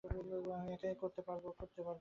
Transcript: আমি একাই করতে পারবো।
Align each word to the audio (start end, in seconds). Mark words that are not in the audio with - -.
আমি 0.55 0.69
একাই 0.73 0.93
করতে 1.01 1.21
পারবো। 1.27 1.47